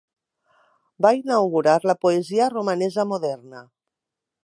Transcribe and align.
Va 1.05 1.11
inaugurar 1.17 1.77
la 1.91 1.97
poesia 2.07 2.51
romanesa 2.57 3.09
moderna. 3.15 3.67